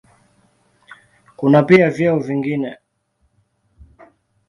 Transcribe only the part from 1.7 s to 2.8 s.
vyeo vingine.